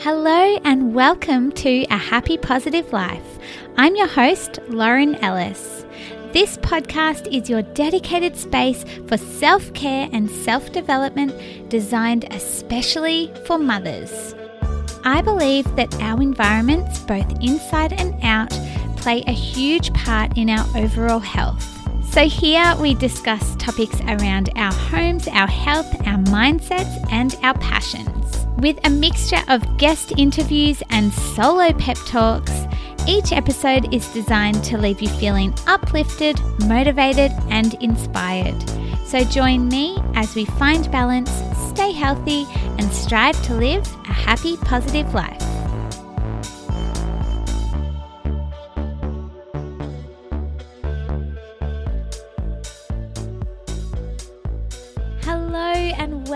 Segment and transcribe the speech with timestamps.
[0.00, 3.38] Hello and welcome to A Happy Positive Life.
[3.78, 5.86] I'm your host, Lauren Ellis.
[6.34, 11.32] This podcast is your dedicated space for self care and self development
[11.70, 14.34] designed especially for mothers.
[15.02, 18.50] I believe that our environments, both inside and out,
[18.98, 21.62] play a huge part in our overall health.
[22.12, 28.45] So, here we discuss topics around our homes, our health, our mindsets, and our passions.
[28.58, 32.52] With a mixture of guest interviews and solo pep talks,
[33.06, 38.56] each episode is designed to leave you feeling uplifted, motivated, and inspired.
[39.04, 41.30] So join me as we find balance,
[41.68, 42.46] stay healthy,
[42.78, 45.45] and strive to live a happy, positive life.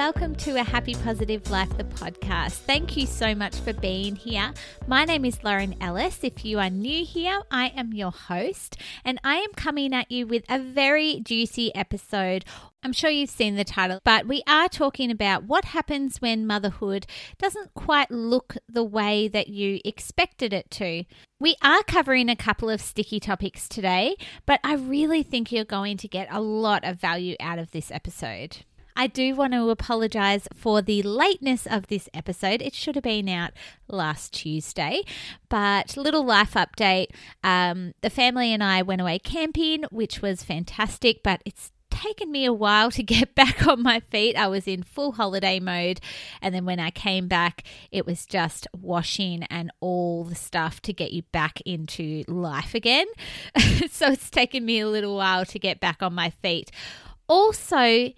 [0.01, 2.53] Welcome to A Happy Positive Life, the podcast.
[2.53, 4.51] Thank you so much for being here.
[4.87, 6.21] My name is Lauren Ellis.
[6.25, 10.27] If you are new here, I am your host, and I am coming at you
[10.27, 12.47] with a very juicy episode.
[12.83, 17.05] I'm sure you've seen the title, but we are talking about what happens when motherhood
[17.37, 21.05] doesn't quite look the way that you expected it to.
[21.39, 25.99] We are covering a couple of sticky topics today, but I really think you're going
[25.99, 28.65] to get a lot of value out of this episode.
[29.01, 32.61] I do want to apologize for the lateness of this episode.
[32.61, 33.53] It should have been out
[33.89, 35.05] last Tuesday,
[35.49, 37.07] but little life update.
[37.43, 42.45] Um, the family and I went away camping, which was fantastic, but it's taken me
[42.45, 44.37] a while to get back on my feet.
[44.37, 46.03] I was in full holiday mode.
[46.43, 50.93] And then when I came back, it was just washing and all the stuff to
[50.93, 53.07] get you back into life again.
[53.91, 56.71] so it's taken me a little while to get back on my feet.
[57.29, 58.13] Also,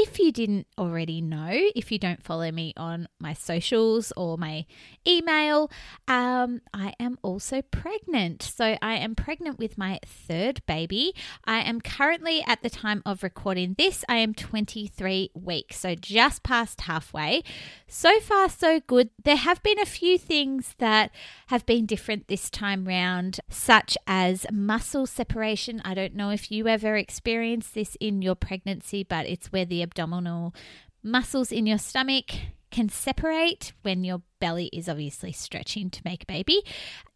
[0.00, 4.64] if you didn't already know, if you don't follow me on my socials or my
[5.04, 5.72] email,
[6.06, 8.44] um, I am also pregnant.
[8.44, 11.14] So I am pregnant with my third baby.
[11.44, 16.44] I am currently, at the time of recording this, I am 23 weeks, so just
[16.44, 17.42] past halfway.
[17.88, 19.10] So far, so good.
[19.24, 21.10] There have been a few things that
[21.48, 25.82] have been different this time round, such as muscle separation.
[25.84, 29.87] I don't know if you ever experienced this in your pregnancy, but it's where the
[29.88, 30.54] abdominal
[31.02, 32.32] muscles in your stomach
[32.70, 36.62] can separate when your belly is obviously stretching to make a baby,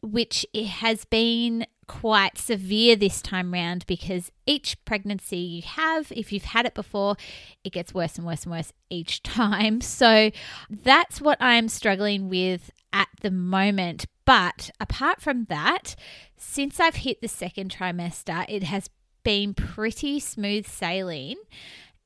[0.00, 6.44] which has been quite severe this time round because each pregnancy you have, if you've
[6.44, 7.16] had it before,
[7.64, 9.80] it gets worse and worse and worse each time.
[10.02, 10.30] So
[10.70, 14.06] that's what I'm struggling with at the moment.
[14.24, 15.94] But apart from that,
[16.36, 18.88] since I've hit the second trimester, it has
[19.22, 21.36] been pretty smooth sailing.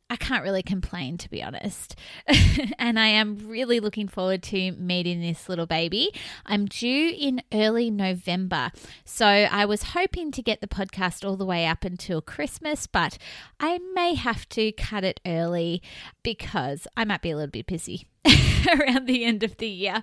[0.09, 1.97] I can't really complain, to be honest.
[2.79, 6.13] and I am really looking forward to meeting this little baby.
[6.45, 8.71] I'm due in early November.
[9.05, 13.19] So I was hoping to get the podcast all the way up until Christmas, but
[13.59, 15.83] I may have to cut it early
[16.23, 18.07] because I might be a little bit busy
[18.73, 20.03] around the end of the year.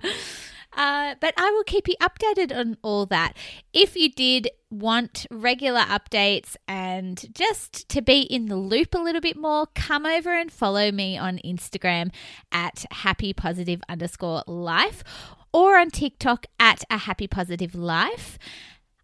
[0.74, 3.36] Uh, but I will keep you updated on all that.
[3.72, 9.20] If you did want regular updates and just to be in the loop a little
[9.20, 12.12] bit more, come over and follow me on Instagram
[12.50, 15.04] at happy positive underscore life
[15.52, 18.38] or on TikTok at a happy positive life.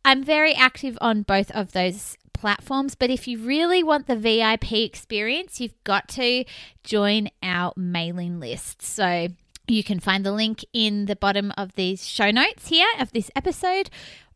[0.05, 4.73] I'm very active on both of those platforms, but if you really want the VIP
[4.73, 6.45] experience, you've got to
[6.83, 8.83] join our mailing list.
[8.83, 9.29] So
[9.71, 13.31] you can find the link in the bottom of these show notes here of this
[13.37, 13.91] episode,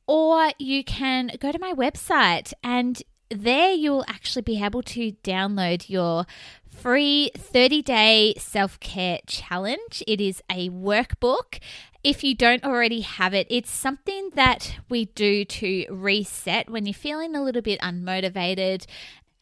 [0.07, 5.89] or you can go to my website and there you'll actually be able to download
[5.89, 6.27] your
[6.71, 10.03] free 30 day self care challenge.
[10.07, 11.59] It is a workbook.
[12.03, 16.93] If you don't already have it, it's something that we do to reset when you're
[16.93, 18.85] feeling a little bit unmotivated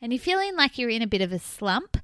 [0.03, 1.97] and you're feeling like you're in a bit of a slump,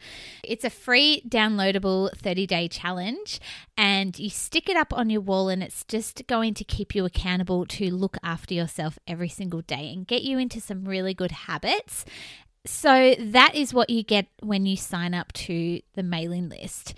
[0.45, 3.41] it's a free downloadable 30 day challenge.
[3.77, 7.05] And you stick it up on your wall, and it's just going to keep you
[7.05, 11.33] accountable to look after yourself every single day and get you into some really good
[11.33, 12.05] habits.
[12.65, 16.95] So, that is what you get when you sign up to the mailing list.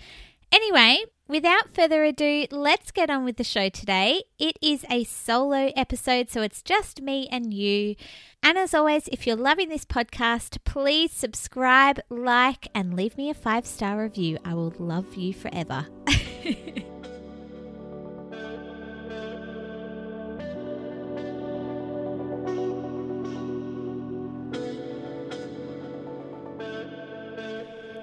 [0.51, 4.23] Anyway, without further ado, let's get on with the show today.
[4.39, 7.95] It is a solo episode, so it's just me and you.
[8.43, 13.33] And as always, if you're loving this podcast, please subscribe, like, and leave me a
[13.33, 14.37] five star review.
[14.43, 15.87] I will love you forever.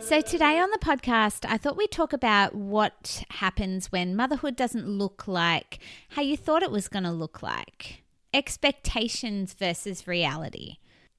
[0.08, 4.88] So, today on the podcast, I thought we'd talk about what happens when motherhood doesn't
[4.88, 10.78] look like how you thought it was going to look like expectations versus reality.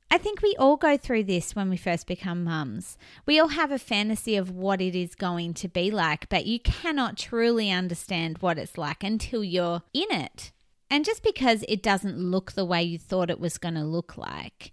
[0.10, 2.98] I think we all go through this when we first become mums.
[3.28, 6.60] We all have a fantasy of what it is going to be like, but you
[6.60, 10.52] cannot truly understand what it's like until you're in it.
[10.90, 14.18] And just because it doesn't look the way you thought it was going to look
[14.18, 14.72] like,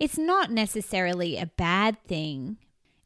[0.00, 2.56] it's not necessarily a bad thing.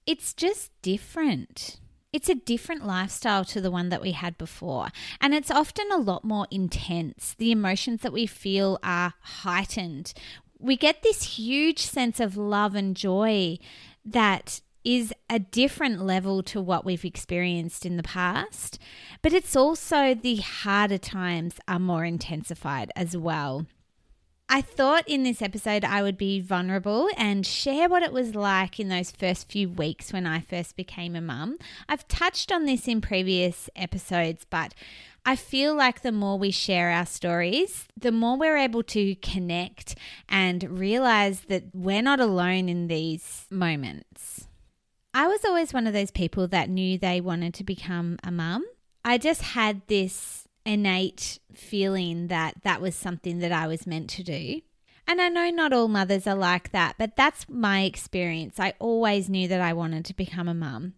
[0.06, 1.80] It's just different.
[2.12, 4.88] It's a different lifestyle to the one that we had before.
[5.20, 7.34] And it's often a lot more intense.
[7.36, 10.14] The emotions that we feel are heightened.
[10.58, 13.58] We get this huge sense of love and joy
[14.04, 18.78] that is a different level to what we've experienced in the past.
[19.20, 23.66] But it's also the harder times are more intensified as well.
[24.48, 28.78] I thought in this episode I would be vulnerable and share what it was like
[28.78, 31.56] in those first few weeks when I first became a mum.
[31.88, 34.72] I've touched on this in previous episodes, but
[35.24, 39.96] I feel like the more we share our stories, the more we're able to connect
[40.28, 44.46] and realize that we're not alone in these moments.
[45.12, 48.64] I was always one of those people that knew they wanted to become a mum.
[49.04, 54.22] I just had this innate feeling that that was something that I was meant to
[54.22, 54.60] do.
[55.08, 58.58] And I know not all mothers are like that, but that's my experience.
[58.58, 60.94] I always knew that I wanted to become a mum.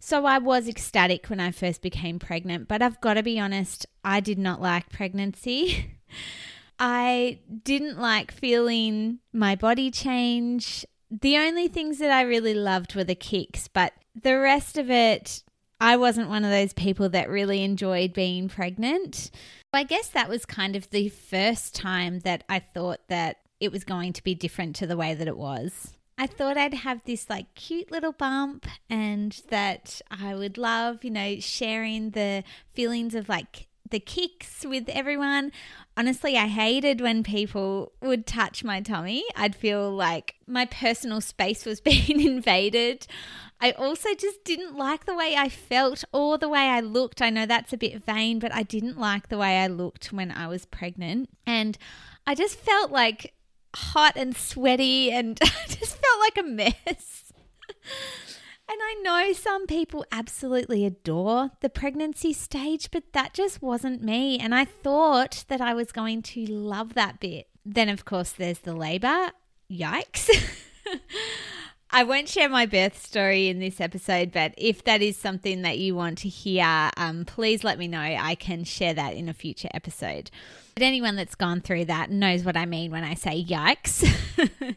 [0.00, 3.86] So I was ecstatic when I first became pregnant, but I've got to be honest,
[4.04, 5.96] I did not like pregnancy.
[6.78, 10.84] I didn't like feeling my body change.
[11.08, 15.44] The only things that I really loved were the kicks, but the rest of it
[15.82, 19.32] I wasn't one of those people that really enjoyed being pregnant.
[19.72, 23.82] I guess that was kind of the first time that I thought that it was
[23.82, 25.92] going to be different to the way that it was.
[26.16, 31.10] I thought I'd have this like cute little bump and that I would love, you
[31.10, 32.44] know, sharing the
[32.74, 35.52] feelings of like the kicks with everyone.
[35.96, 39.24] Honestly, I hated when people would touch my tummy.
[39.36, 43.06] I'd feel like my personal space was being invaded.
[43.60, 47.22] I also just didn't like the way I felt or the way I looked.
[47.22, 50.32] I know that's a bit vain, but I didn't like the way I looked when
[50.32, 51.30] I was pregnant.
[51.46, 51.78] And
[52.26, 53.34] I just felt like
[53.74, 57.32] hot and sweaty and I just felt like a mess.
[58.72, 64.38] And I know some people absolutely adore the pregnancy stage, but that just wasn't me.
[64.38, 67.48] And I thought that I was going to love that bit.
[67.66, 69.32] Then, of course, there's the labor.
[69.70, 70.30] Yikes.
[71.90, 75.76] I won't share my birth story in this episode, but if that is something that
[75.76, 78.00] you want to hear, um, please let me know.
[78.00, 80.30] I can share that in a future episode.
[80.74, 84.08] But anyone that's gone through that knows what I mean when I say yikes.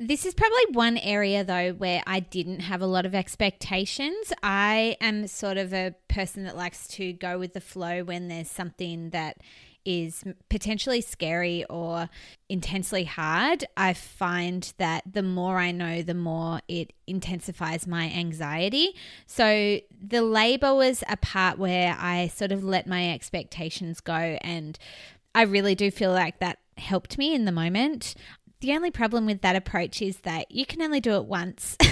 [0.00, 4.32] This is probably one area though where I didn't have a lot of expectations.
[4.42, 8.50] I am sort of a person that likes to go with the flow when there's
[8.50, 9.38] something that
[9.84, 12.10] is potentially scary or
[12.48, 18.94] intensely hard, I find that the more I know, the more it intensifies my anxiety.
[19.26, 24.78] So the labor was a part where I sort of let my expectations go, and
[25.34, 28.14] I really do feel like that helped me in the moment.
[28.60, 31.76] The only problem with that approach is that you can only do it once.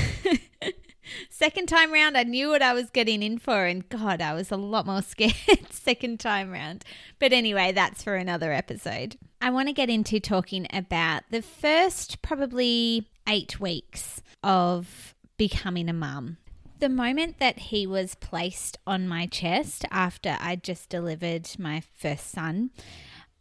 [1.31, 4.51] Second time round, I knew what I was getting in for, and God, I was
[4.51, 5.35] a lot more scared
[5.71, 6.85] second time round.
[7.21, 9.17] But anyway, that's for another episode.
[9.41, 15.93] I want to get into talking about the first probably eight weeks of becoming a
[15.93, 16.39] mum.
[16.79, 22.31] The moment that he was placed on my chest after I just delivered my first
[22.31, 22.71] son,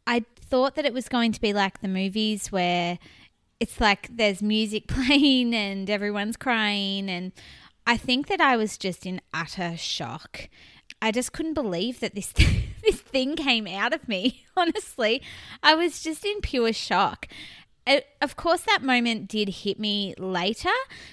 [0.07, 2.99] I thought that it was going to be like the movies where
[3.59, 7.31] it's like there's music playing and everyone's crying and
[7.87, 10.49] I think that I was just in utter shock.
[11.01, 12.31] I just couldn't believe that this
[12.83, 14.45] this thing came out of me.
[14.57, 15.21] Honestly,
[15.61, 17.27] I was just in pure shock.
[17.87, 20.71] It, of course, that moment did hit me later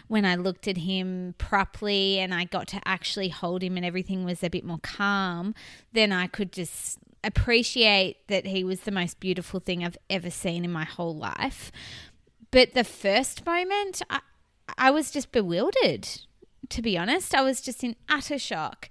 [0.08, 4.24] when I looked at him properly and I got to actually hold him and everything
[4.24, 5.54] was a bit more calm.
[5.92, 10.64] Then I could just appreciate that he was the most beautiful thing I've ever seen
[10.64, 11.70] in my whole life.
[12.50, 14.20] But the first moment, I,
[14.76, 16.08] I was just bewildered
[16.72, 17.34] to be honest.
[17.34, 18.88] I was just in utter shock.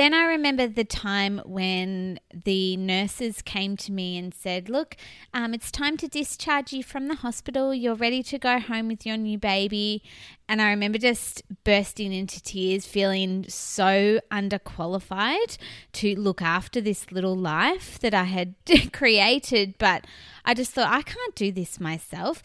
[0.00, 4.96] Then I remember the time when the nurses came to me and said, Look,
[5.34, 7.74] um, it's time to discharge you from the hospital.
[7.74, 10.02] You're ready to go home with your new baby.
[10.48, 15.58] And I remember just bursting into tears, feeling so underqualified
[15.92, 18.54] to look after this little life that I had
[18.94, 19.74] created.
[19.76, 20.06] But
[20.46, 22.42] I just thought, I can't do this myself.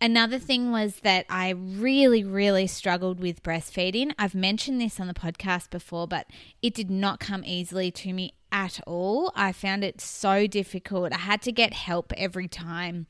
[0.00, 4.12] Another thing was that I really, really struggled with breastfeeding.
[4.18, 6.26] I've mentioned this on the podcast before, but
[6.60, 9.32] it did not come easily to me at all.
[9.34, 11.12] I found it so difficult.
[11.12, 13.06] I had to get help every time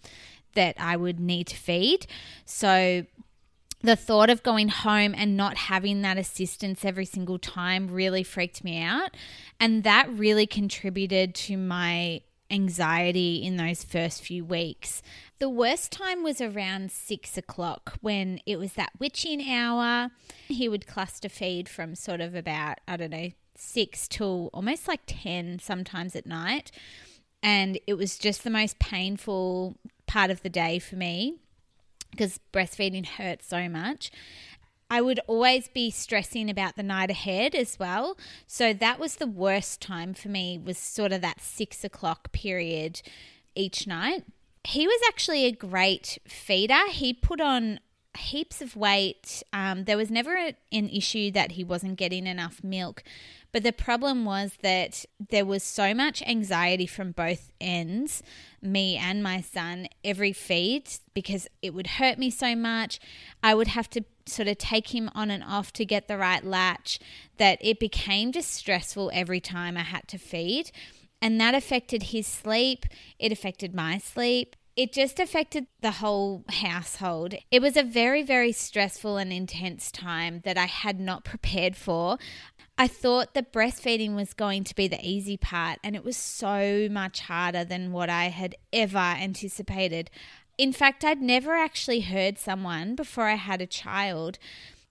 [0.54, 2.06] that I would need to feed.
[2.44, 3.04] So
[3.82, 8.64] the thought of going home and not having that assistance every single time really freaked
[8.64, 9.16] me out.
[9.58, 15.02] And that really contributed to my anxiety in those first few weeks.
[15.38, 20.10] The worst time was around six o'clock when it was that witching hour.
[20.48, 25.00] He would cluster feed from sort of about, I don't know, six till almost like
[25.06, 26.70] 10 sometimes at night.
[27.42, 29.76] And it was just the most painful
[30.06, 31.34] part of the day for me
[32.10, 34.10] because breastfeeding hurts so much.
[34.88, 38.16] I would always be stressing about the night ahead as well.
[38.46, 43.02] So that was the worst time for me, was sort of that six o'clock period
[43.54, 44.24] each night.
[44.66, 46.88] He was actually a great feeder.
[46.88, 47.78] He put on
[48.16, 49.42] heaps of weight.
[49.52, 53.04] Um, there was never a, an issue that he wasn't getting enough milk.
[53.52, 58.22] But the problem was that there was so much anxiety from both ends,
[58.60, 62.98] me and my son, every feed, because it would hurt me so much.
[63.42, 66.44] I would have to sort of take him on and off to get the right
[66.44, 66.98] latch,
[67.38, 70.72] that it became just stressful every time I had to feed.
[71.20, 72.86] And that affected his sleep,
[73.18, 77.34] it affected my sleep it just affected the whole household.
[77.50, 82.18] It was a very, very stressful and intense time that I had not prepared for.
[82.76, 86.88] I thought that breastfeeding was going to be the easy part, and it was so
[86.90, 90.10] much harder than what I had ever anticipated.
[90.58, 94.38] In fact, I'd never actually heard someone before I had a child,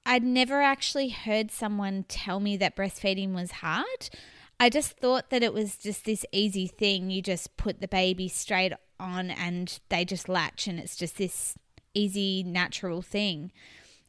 [0.07, 4.09] I'd never actually heard someone tell me that breastfeeding was hard.
[4.59, 7.09] I just thought that it was just this easy thing.
[7.09, 11.55] You just put the baby straight on and they just latch, and it's just this
[11.93, 13.51] easy, natural thing.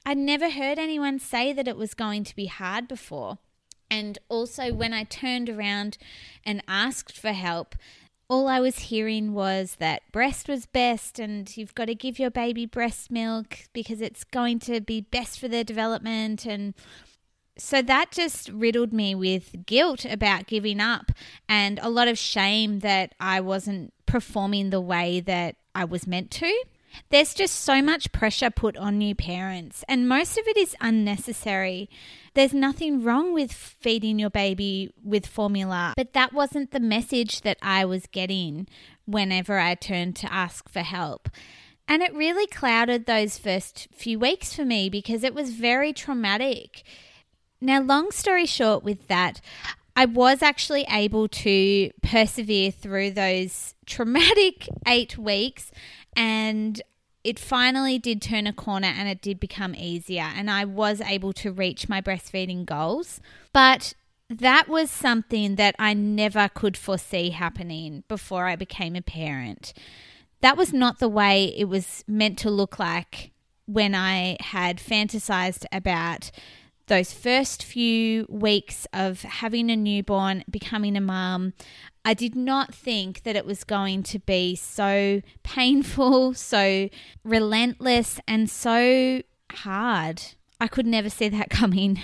[0.05, 3.38] I'd never heard anyone say that it was going to be hard before.
[3.91, 5.99] And also, when I turned around
[6.45, 7.75] and asked for help,
[8.29, 12.31] all I was hearing was that breast was best and you've got to give your
[12.31, 16.45] baby breast milk because it's going to be best for their development.
[16.45, 16.75] And
[17.59, 21.13] so that just riddled me with guilt about giving up
[21.49, 26.31] and a lot of shame that I wasn't performing the way that I was meant
[26.33, 26.65] to.
[27.11, 31.91] There's just so much pressure put on new parents, and most of it is unnecessary.
[32.35, 37.59] There's nothing wrong with feeding your baby with formula, but that wasn't the message that
[37.61, 38.67] I was getting
[39.05, 41.29] whenever I turned to ask for help.
[41.89, 46.83] And it really clouded those first few weeks for me because it was very traumatic.
[47.67, 49.41] Now, long story short, with that,
[49.97, 55.73] I was actually able to persevere through those traumatic eight weeks
[56.15, 56.81] and
[57.25, 61.33] it finally did turn a corner and it did become easier and I was able
[61.33, 63.21] to reach my breastfeeding goals.
[63.53, 63.95] But
[64.31, 69.73] that was something that I never could foresee happening before I became a parent.
[70.41, 73.33] That was not the way it was meant to look like
[73.67, 76.31] when I had fantasized about
[76.87, 81.52] those first few weeks of having a newborn, becoming a mum,
[82.05, 86.88] I did not think that it was going to be so painful, so
[87.25, 90.23] relentless, and so hard.
[90.61, 92.00] I could never see that coming.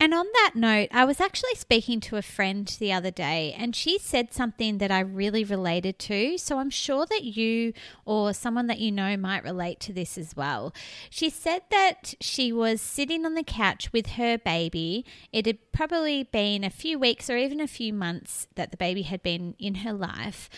[0.00, 3.74] And on that note, I was actually speaking to a friend the other day, and
[3.74, 6.38] she said something that I really related to.
[6.38, 7.72] So I'm sure that you
[8.04, 10.72] or someone that you know might relate to this as well.
[11.10, 15.04] She said that she was sitting on the couch with her baby.
[15.32, 19.02] It had probably been a few weeks or even a few months that the baby
[19.02, 20.48] had been in her life.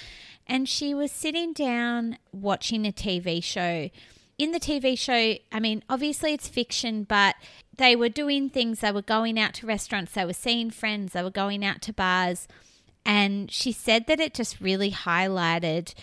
[0.46, 3.88] And she was sitting down watching a TV show
[4.40, 7.34] in the TV show, I mean, obviously it's fiction, but
[7.80, 8.80] they were doing things.
[8.80, 11.92] They were going out to restaurants, they were seeing friends, they were going out to
[11.92, 12.46] bars.
[13.04, 15.94] And she said that it just really highlighted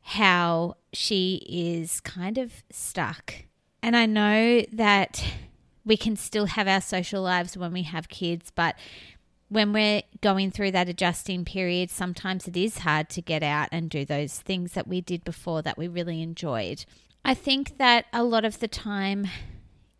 [0.00, 3.34] how she is kind of stuck.
[3.82, 5.24] And I know that
[5.84, 8.76] we can still have our social lives when we have kids, but
[9.48, 13.90] when we're going through that adjusting period, sometimes it is hard to get out and
[13.90, 16.84] do those things that we did before that we really enjoyed.
[17.24, 19.26] I think that a lot of the time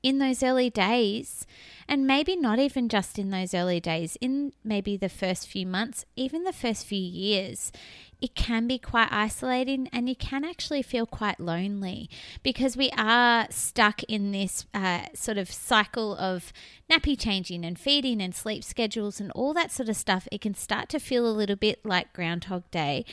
[0.05, 1.47] in those early days,
[1.89, 6.05] and maybe not even just in those early days, in maybe the first few months,
[6.15, 7.73] even the first few years,
[8.21, 12.09] it can be quite isolating and you can actually feel quite lonely
[12.43, 16.53] because we are stuck in this uh, sort of cycle of
[16.91, 20.29] nappy changing and feeding and sleep schedules and all that sort of stuff.
[20.31, 23.05] It can start to feel a little bit like Groundhog Day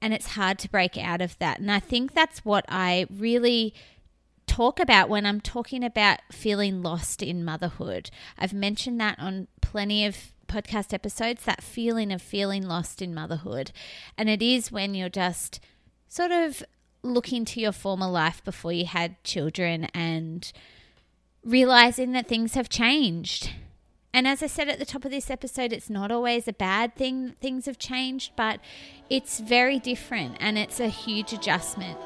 [0.00, 1.58] and it's hard to break out of that.
[1.58, 3.72] And I think that's what I really
[4.46, 8.10] talk about when I'm talking about feeling lost in motherhood.
[8.38, 13.72] I've mentioned that on plenty of podcast episodes that feeling of feeling lost in motherhood.
[14.16, 15.60] And it is when you're just
[16.08, 16.62] sort of
[17.02, 20.52] looking to your former life before you had children and
[21.44, 23.50] realizing that things have changed.
[24.12, 26.94] And as I said at the top of this episode, it's not always a bad
[26.94, 28.60] thing that things have changed, but
[29.10, 31.98] it's very different and it's a huge adjustment.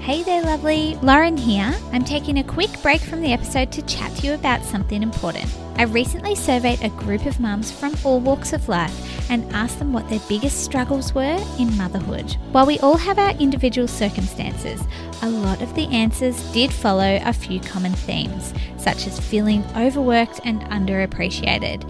[0.00, 0.94] Hey there, lovely.
[1.02, 1.74] Lauren here.
[1.92, 5.54] I'm taking a quick break from the episode to chat to you about something important.
[5.76, 9.92] I recently surveyed a group of mums from all walks of life and asked them
[9.92, 12.36] what their biggest struggles were in motherhood.
[12.52, 14.82] While we all have our individual circumstances,
[15.22, 20.40] a lot of the answers did follow a few common themes, such as feeling overworked
[20.44, 21.84] and underappreciated,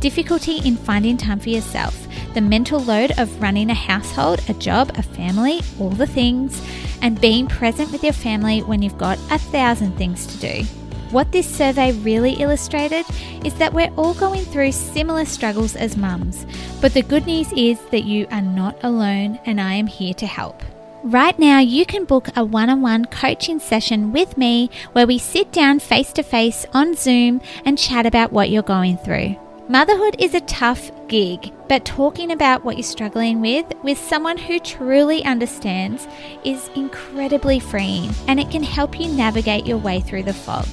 [0.00, 4.92] difficulty in finding time for yourself, the mental load of running a household, a job,
[4.96, 6.60] a family, all the things,
[7.00, 10.83] and being present with your family when you've got a thousand things to do.
[11.14, 13.06] What this survey really illustrated
[13.44, 16.44] is that we're all going through similar struggles as mums,
[16.80, 20.26] but the good news is that you are not alone and I am here to
[20.26, 20.60] help.
[21.04, 25.18] Right now, you can book a one on one coaching session with me where we
[25.18, 29.36] sit down face to face on Zoom and chat about what you're going through.
[29.68, 34.58] Motherhood is a tough gig, but talking about what you're struggling with with someone who
[34.58, 36.08] truly understands
[36.44, 40.66] is incredibly freeing and it can help you navigate your way through the fog.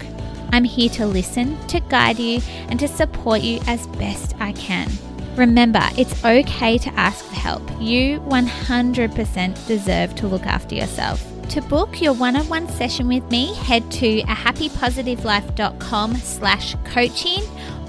[0.52, 4.90] I'm here to listen, to guide you, and to support you as best I can.
[5.36, 7.64] Remember, it's okay to ask for help.
[7.80, 11.26] You 100% deserve to look after yourself.
[11.50, 17.44] To book your one-on-one session with me, head to a happypositivelife.com slash coaching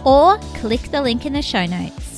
[0.04, 2.11] or click the link in the show notes.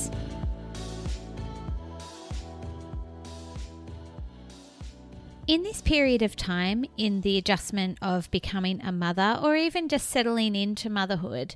[5.47, 10.09] In this period of time, in the adjustment of becoming a mother or even just
[10.09, 11.53] settling into motherhood,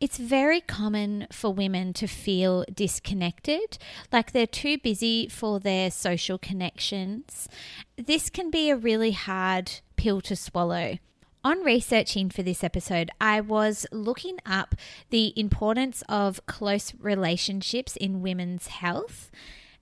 [0.00, 3.76] it's very common for women to feel disconnected,
[4.10, 7.50] like they're too busy for their social connections.
[7.98, 10.96] This can be a really hard pill to swallow.
[11.44, 14.74] On researching for this episode, I was looking up
[15.10, 19.30] the importance of close relationships in women's health.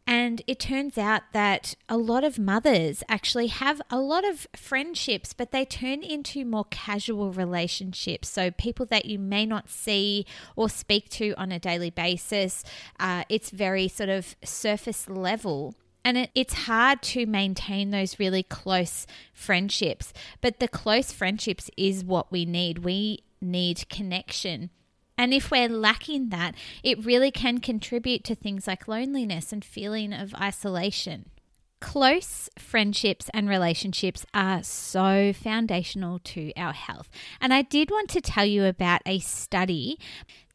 [0.07, 5.33] And it turns out that a lot of mothers actually have a lot of friendships,
[5.33, 8.29] but they turn into more casual relationships.
[8.29, 12.63] So, people that you may not see or speak to on a daily basis,
[13.01, 15.75] uh, it's very sort of surface level.
[16.05, 20.13] And it, it's hard to maintain those really close friendships.
[20.41, 22.79] But the close friendships is what we need.
[22.85, 24.71] We need connection.
[25.19, 30.13] And if we're lacking that, it really can contribute to things like loneliness and feeling
[30.13, 31.31] of isolation.
[31.81, 37.11] Close friendships and relationships are so foundational to our health.
[37.41, 39.99] And I did want to tell you about a study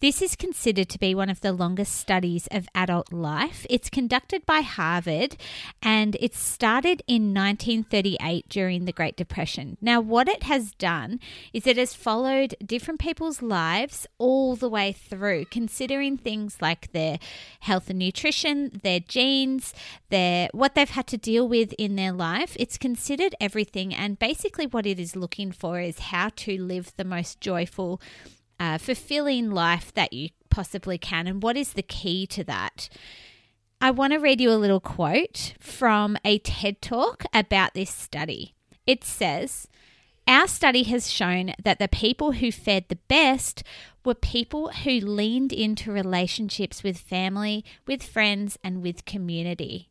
[0.02, 3.68] this is considered to be one of the longest studies of adult life.
[3.70, 5.38] It's conducted by Harvard
[5.84, 9.78] and it started in 1938 during the Great Depression.
[9.80, 11.20] Now, what it has done
[11.54, 17.20] is it has followed different people's lives all the way through, considering things like their
[17.60, 19.72] health and nutrition, their genes,
[20.10, 22.58] their what they've had to deal with in their life.
[22.60, 27.06] It's considered everything and basically what it is looking for is how to live the
[27.06, 28.02] most joyful
[28.62, 31.26] uh, fulfilling life that you possibly can.
[31.26, 32.90] And what is the key to that?
[33.82, 38.54] I want to read you a little quote from a TED talk about this study.
[38.86, 39.68] It says,
[40.28, 43.64] Our study has shown that the people who fared the best
[44.06, 49.90] were people who leaned into relationships with family, with friends, and with community.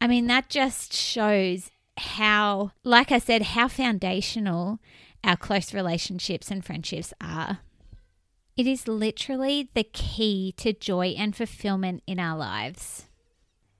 [0.00, 4.78] I mean, that just shows how, like I said, how foundational
[5.22, 7.58] our close relationships and friendships are.
[8.56, 13.06] It is literally the key to joy and fulfillment in our lives.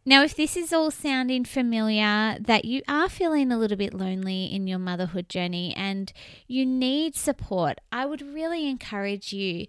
[0.04, 4.44] Now, if this is all sounding familiar, that you are feeling a little bit lonely
[4.44, 6.12] in your motherhood journey and
[6.46, 9.66] you need support, I would really encourage you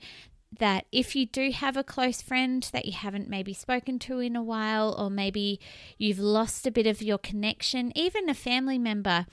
[0.60, 4.36] that if you do have a close friend that you haven't maybe spoken to in
[4.36, 5.60] a while, or maybe
[5.98, 9.26] you've lost a bit of your connection, even a family member,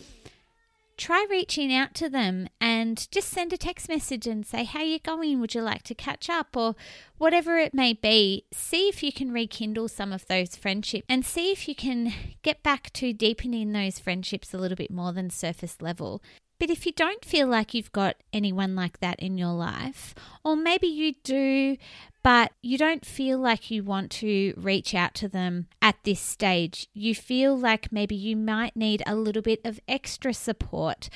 [0.96, 4.98] try reaching out to them and just send a text message and say how you
[4.98, 5.40] going?
[5.40, 6.56] Would you like to catch up?
[6.56, 6.74] or
[7.18, 8.44] whatever it may be.
[8.52, 12.62] See if you can rekindle some of those friendships and see if you can get
[12.62, 16.22] back to deepening those friendships a little bit more than surface level.
[16.58, 20.56] But if you don't feel like you've got anyone like that in your life or
[20.56, 21.76] maybe you do
[22.24, 26.88] but you don't feel like you want to reach out to them at this stage.
[26.94, 31.10] You feel like maybe you might need a little bit of extra support.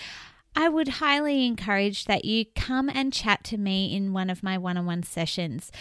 [0.55, 4.59] I would highly encourage that you come and chat to me in one of my
[4.59, 5.73] one on one sessions.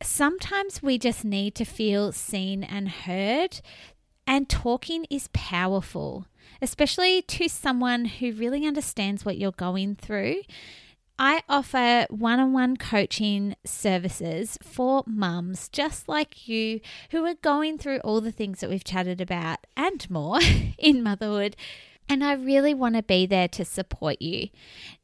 [0.00, 3.60] Sometimes we just need to feel seen and heard,
[4.28, 6.26] and talking is powerful,
[6.62, 10.42] especially to someone who really understands what you're going through.
[11.18, 17.76] I offer one on one coaching services for mums just like you who are going
[17.76, 20.38] through all the things that we've chatted about and more
[20.78, 21.56] in motherhood.
[22.08, 24.48] And I really want to be there to support you.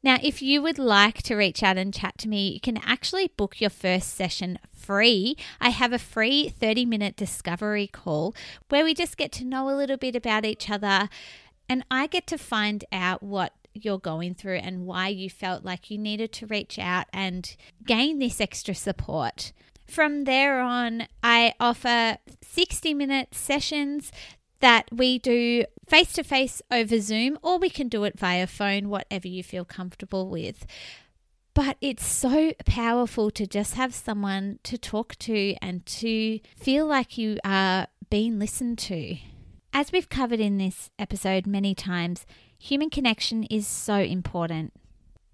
[0.01, 3.27] Now, if you would like to reach out and chat to me, you can actually
[3.27, 5.35] book your first session free.
[5.61, 8.33] I have a free 30 minute discovery call
[8.69, 11.09] where we just get to know a little bit about each other.
[11.67, 15.91] And I get to find out what you're going through and why you felt like
[15.91, 19.51] you needed to reach out and gain this extra support.
[19.87, 24.11] From there on, I offer 60 minute sessions
[24.59, 28.89] that we do face to face over Zoom, or we can do it via phone,
[28.89, 30.65] whatever you feel comfortable with.
[31.53, 37.17] But it's so powerful to just have someone to talk to and to feel like
[37.17, 39.17] you are being listened to.
[39.77, 42.25] As we've covered in this episode many times,
[42.57, 44.71] human connection is so important.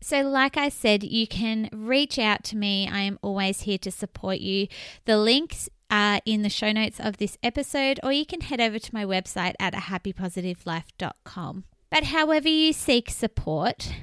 [0.01, 2.89] So, like I said, you can reach out to me.
[2.91, 4.67] I am always here to support you.
[5.05, 8.79] The links are in the show notes of this episode, or you can head over
[8.79, 11.63] to my website at happypositivelife.com.
[11.91, 13.93] But however you seek support,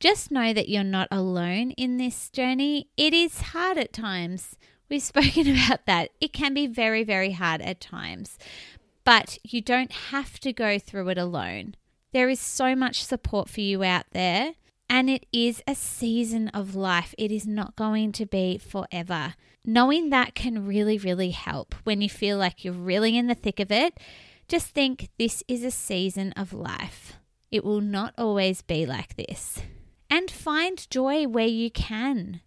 [0.00, 2.88] just know that you're not alone in this journey.
[2.96, 4.56] It is hard at times.
[4.88, 6.10] We've spoken about that.
[6.20, 8.36] It can be very, very hard at times,
[9.06, 11.76] but you don't have to go through it alone.
[12.12, 14.54] There is so much support for you out there,
[14.90, 17.14] and it is a season of life.
[17.16, 19.34] It is not going to be forever.
[19.64, 23.60] Knowing that can really, really help when you feel like you're really in the thick
[23.60, 23.96] of it.
[24.48, 27.14] Just think this is a season of life.
[27.52, 29.60] It will not always be like this.
[30.10, 32.40] And find joy where you can.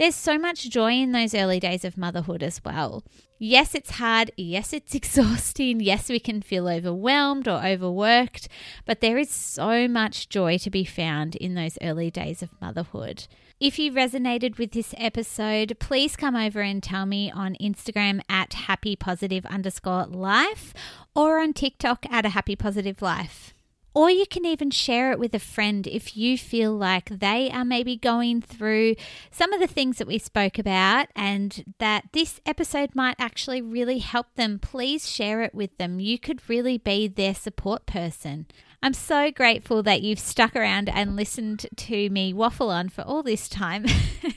[0.00, 3.04] There's so much joy in those early days of motherhood as well.
[3.38, 4.30] Yes, it's hard.
[4.34, 5.78] Yes, it's exhausting.
[5.78, 8.48] Yes, we can feel overwhelmed or overworked,
[8.86, 13.26] but there is so much joy to be found in those early days of motherhood.
[13.60, 18.54] If you resonated with this episode, please come over and tell me on Instagram at
[18.54, 20.72] happy positive underscore life
[21.14, 23.52] or on TikTok at a happy positive life.
[23.92, 27.64] Or you can even share it with a friend if you feel like they are
[27.64, 28.94] maybe going through
[29.32, 33.98] some of the things that we spoke about and that this episode might actually really
[33.98, 34.60] help them.
[34.60, 35.98] Please share it with them.
[35.98, 38.46] You could really be their support person.
[38.82, 43.22] I'm so grateful that you've stuck around and listened to me waffle on for all
[43.22, 43.84] this time.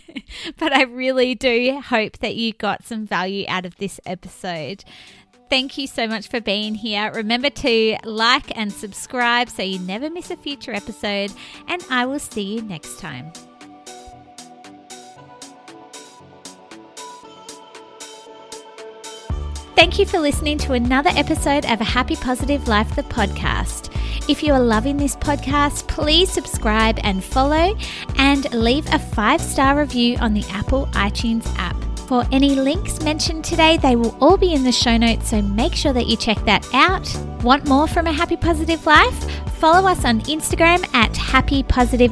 [0.58, 4.84] but I really do hope that you got some value out of this episode.
[5.50, 7.12] Thank you so much for being here.
[7.12, 11.32] Remember to like and subscribe so you never miss a future episode,
[11.68, 13.32] and I will see you next time.
[19.76, 23.90] Thank you for listening to another episode of A Happy Positive Life, the podcast.
[24.30, 27.76] If you are loving this podcast, please subscribe and follow
[28.18, 31.83] and leave a five star review on the Apple iTunes app.
[32.08, 35.74] For any links mentioned today, they will all be in the show notes, so make
[35.74, 37.10] sure that you check that out.
[37.44, 39.18] Want more from a happy positive life?
[39.54, 41.64] Follow us on Instagram at happy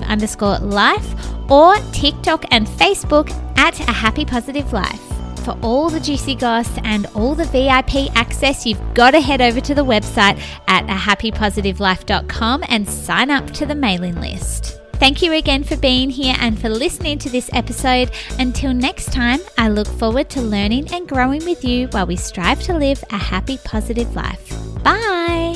[0.04, 5.02] underscore life or TikTok and Facebook at a happy positive life.
[5.44, 9.60] For all the juicy goss and all the VIP access, you've got to head over
[9.60, 14.81] to the website at ahappypositivelife.com and sign up to the mailing list.
[15.02, 18.12] Thank you again for being here and for listening to this episode.
[18.38, 22.62] Until next time, I look forward to learning and growing with you while we strive
[22.66, 24.54] to live a happy, positive life.
[24.84, 25.51] Bye.